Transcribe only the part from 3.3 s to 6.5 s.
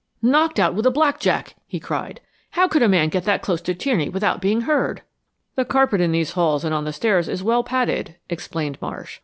close to Tierney without being heard!" "The carpet in these